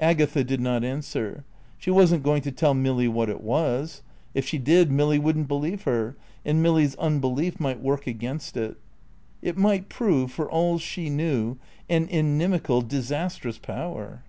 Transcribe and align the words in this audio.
Agatha 0.00 0.42
did 0.42 0.62
not 0.62 0.82
answer. 0.82 1.44
She 1.76 1.90
wasn't 1.90 2.22
going 2.22 2.40
to 2.40 2.50
tell 2.50 2.72
Milly 2.72 3.06
what 3.06 3.28
it 3.28 3.42
was. 3.42 4.00
If 4.32 4.46
she 4.46 4.56
did 4.56 4.90
Milly 4.90 5.18
wouldn't 5.18 5.46
believe 5.46 5.82
her, 5.82 6.16
and 6.42 6.62
Milly's 6.62 6.94
unbelief 6.96 7.60
might 7.60 7.82
work 7.82 8.06
against 8.06 8.56
it. 8.56 8.78
It 9.42 9.58
might 9.58 9.90
prove, 9.90 10.32
for 10.32 10.50
all 10.50 10.78
she 10.78 11.10
knew, 11.10 11.58
an 11.86 12.08
inimical, 12.08 12.80
disastrous 12.80 13.58
power. 13.58 14.24